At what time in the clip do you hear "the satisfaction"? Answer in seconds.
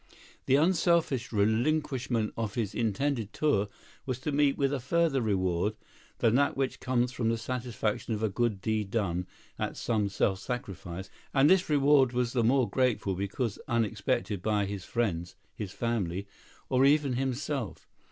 7.29-8.15